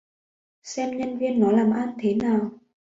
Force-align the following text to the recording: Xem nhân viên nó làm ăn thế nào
Xem 0.63 0.97
nhân 0.97 1.17
viên 1.17 1.39
nó 1.39 1.51
làm 1.51 1.71
ăn 1.73 1.93
thế 2.01 2.15
nào 2.15 2.51